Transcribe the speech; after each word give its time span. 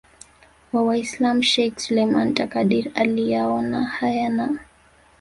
wa 0.73 0.81
Waislam 0.81 1.41
Sheikh 1.43 1.79
Suleiman 1.79 2.33
Takadir 2.33 2.91
aliyaona 2.95 3.85
haya 3.85 4.29
na 4.29 4.59